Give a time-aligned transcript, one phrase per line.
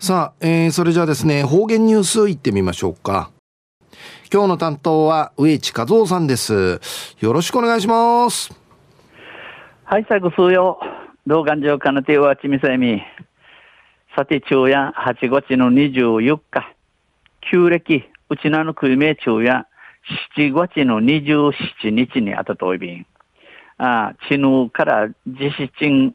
[0.00, 3.32] さあ、えー、それじゃあですね、方言ニュースいってみましょうか。
[4.32, 6.80] 今日の担当は植地和夫さんです。
[7.18, 8.56] よろしくお願いします。
[9.82, 10.78] はい、最後数曜。
[11.26, 13.02] 動画上かなてはちみさえみ。
[14.14, 16.76] さて、昼夜8月の24日。
[17.50, 19.66] 旧暦、うちなの国名昼夜
[20.36, 23.06] 7月の27日にあたといびん。
[23.78, 26.14] ああ、ちぬから実施賃、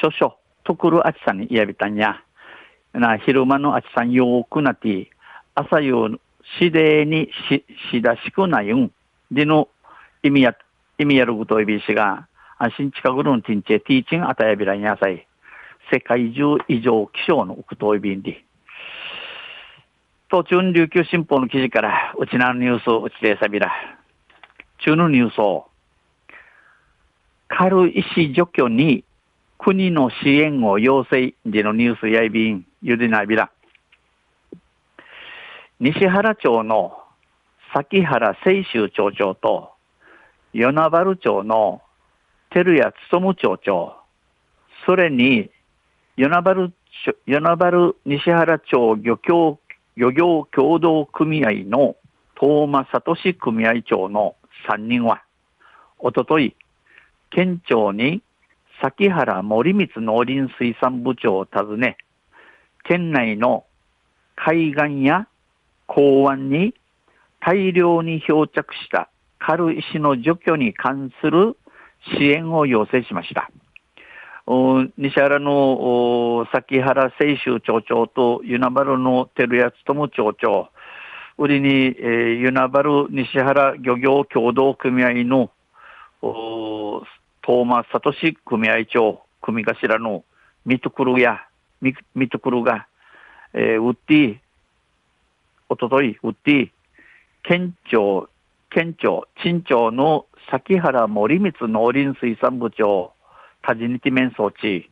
[0.00, 0.34] 諸々、
[0.64, 2.22] とくるあちさんにやびたんや。
[2.98, 5.10] な、昼間のあちさんよくなって、
[5.54, 6.10] 朝よ
[6.58, 8.90] しでにし、しだしくないん。
[9.30, 9.68] での
[10.22, 10.56] 意味や、
[10.98, 12.26] 意味やることいびしが、
[12.58, 15.26] 安心近くのティンチェティーチンあたやびらにやさい。
[15.92, 18.42] 世界中異常気象のうくといびんで。
[20.30, 23.72] 途中琉球新報の記事から、うちなのニュースうちでさびら。
[24.78, 25.66] 中のニュースを、
[27.48, 29.04] 軽石除去に
[29.56, 33.50] 国の支援を要請でのニュースやいびん、ゆでなびら。
[35.80, 36.98] 西原町の
[37.74, 39.70] 崎原清州町長と、
[40.52, 41.82] 与那原町の
[42.50, 43.96] 照屋勉町長、
[44.86, 45.50] それに、
[46.16, 46.72] 与那原、
[47.26, 49.58] 与那原西原町漁協、
[49.96, 51.96] 漁業協同組合の
[52.40, 54.36] 東間聡組合長の
[54.68, 55.24] 3人は、
[55.98, 56.54] おととい、
[57.30, 58.22] 県庁に
[58.80, 61.98] 崎原森光農林水産部長を訪ね、
[62.88, 63.64] 県内の
[64.34, 65.28] 海岸や
[65.86, 66.74] 港湾に
[67.38, 71.56] 大量に漂着した軽石の除去に関する
[72.16, 73.50] 支援を要請しました。
[74.96, 80.70] 西原の崎原清州町長と与那原の照屋勉町長、
[81.36, 85.50] 売りに、えー、与那原西原漁業協同組合の
[87.44, 88.14] 東間聡
[88.46, 90.24] 組合長、組頭の
[90.64, 91.47] ミトクルや、
[91.80, 92.86] ミミトクルが、
[93.54, 94.38] えー、ウッディ、
[95.68, 96.70] おととい、ウッディ、
[97.42, 98.28] 県庁、
[98.70, 103.12] 県庁、陳町の崎原森光農林水産部長、
[103.62, 104.90] タジニティメン装置、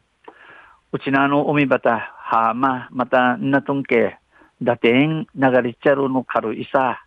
[0.92, 4.18] うちなの海端、はーま、また、なとんけ、
[4.62, 7.04] だてん、流れちゃるの軽いさ、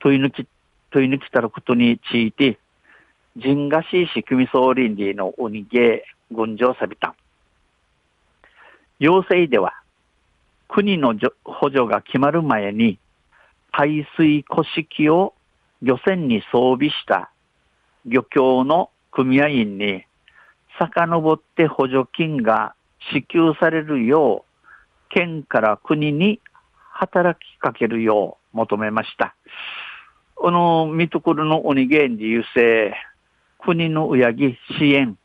[0.00, 0.46] とい抜き、
[0.90, 2.58] とい抜きたることについて、
[3.36, 7.14] 人賀市仕組み総倫理のおにげ、群青さびた。
[8.98, 9.74] 要請では、
[10.66, 11.14] 国の
[11.44, 12.98] 補助が決まる前に、
[13.70, 15.34] 排水古式を
[15.82, 17.30] 漁船に装備した
[18.06, 20.04] 漁協の組合員に、
[20.78, 22.74] 遡って補助金が
[23.12, 24.68] 支給されるよう、
[25.10, 26.40] 県から国に
[26.90, 29.34] 働きかけるよう求めました。
[30.34, 32.94] この、見ところの鬼源自由性、
[33.60, 35.16] 国の親木支援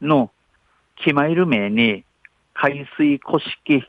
[0.00, 0.30] の
[0.96, 2.04] 決まる名に、
[2.58, 3.86] 海水古式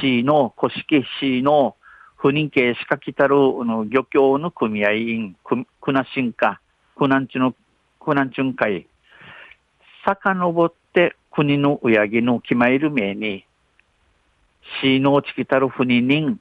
[0.00, 1.76] 市の古式市の
[2.16, 3.36] 不認形しかきたる
[3.88, 5.36] 漁協の組合員、
[5.80, 6.60] くなしんか、
[6.96, 7.54] くなんちの、
[8.00, 8.88] くなんちゅん会、
[10.04, 13.46] 遡って国の親木の決まる名に、
[14.82, 16.40] 市のちきたる不認人、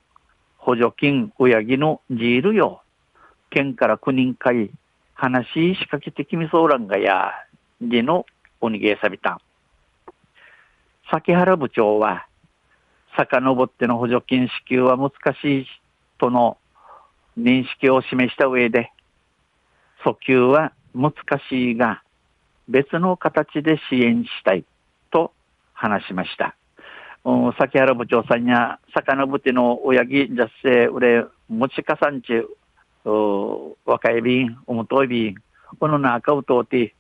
[0.58, 2.82] 補助金親木のジールよ、
[3.52, 4.72] 県から国人会、
[5.14, 5.46] 話
[5.76, 7.34] し掛けてきみそうらんがや、
[7.80, 8.26] での
[8.62, 9.47] おにげさびたん。
[11.10, 12.28] 崎原部長は、
[13.16, 15.66] 遡っての補助金支給は難しい
[16.20, 16.58] との
[17.38, 18.92] 認識を示した上で、
[20.04, 21.14] 訴求は難
[21.50, 22.04] しいが、
[22.68, 24.66] 別の形で支援したい
[25.12, 25.32] と
[25.74, 26.56] 話しました。
[27.24, 32.28] うん崎原部長さんや、遡っての親木雑生、うれ、持ちかさんち
[33.06, 35.36] 若い便、おもとい便、
[35.80, 36.94] この中を通って、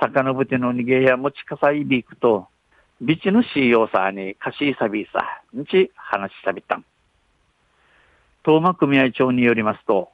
[0.00, 2.48] 魚ぶての逃げや持ちかさいびくと、
[3.04, 6.84] ビチのしようさに貸しさびさ、んち話しさびたん。
[8.44, 10.08] 東間組合長によりますと、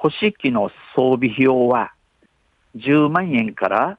[0.00, 1.92] 欲しきの装備費用は
[2.76, 3.98] 10万円から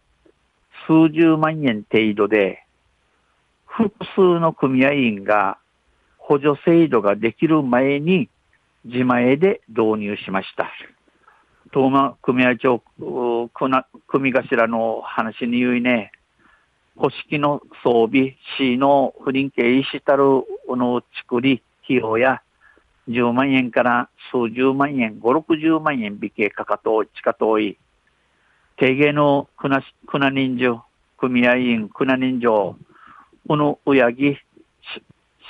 [0.88, 2.64] 数十万円程度で、
[3.66, 5.58] 複数の組合員が
[6.18, 8.30] 補助制度ができる前に
[8.86, 10.72] 自前で導入しました。
[11.74, 12.82] 東間組合長、
[14.08, 16.14] 組頭の話に言うね、
[16.98, 20.24] 古式の装備、市の不倫系石たる
[20.68, 22.42] の作り費用や、
[23.08, 27.78] 10万円から数十万円、5、60万円引けかかと、地下遠い、
[28.78, 30.84] 定芸の船船人情、
[31.18, 32.76] 組合員、船人情、
[33.48, 34.38] このうやぎ、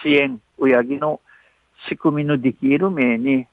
[0.03, 1.21] 支援、うやぎの
[1.89, 3.47] 仕組みのできる名に、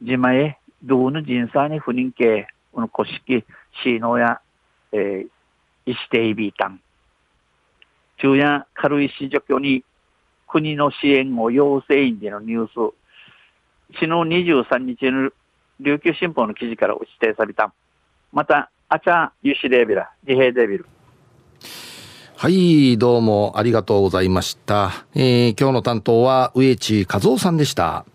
[0.00, 3.44] 自前、どうの人さに不人形、この古式、
[3.82, 4.40] シーノや、
[4.92, 5.28] えー、
[5.86, 6.80] 石テイビータン。
[8.18, 9.84] 中夜軽石除去に
[10.46, 12.94] 国の支援を要請員でのニュース、
[13.94, 15.30] 昨日23日の
[15.80, 17.72] 琉球新報の記事から指定された。
[18.32, 20.86] また、あちゃゆしレービラ、自閉デビル。
[22.36, 25.06] はい、どうもありがとうございました。
[25.14, 28.06] えー、今日の担当は植地和夫さんでした。